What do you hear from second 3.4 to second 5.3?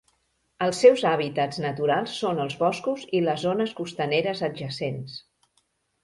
zones costaneres adjacents.